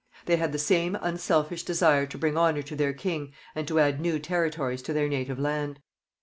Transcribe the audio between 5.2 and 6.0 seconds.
land.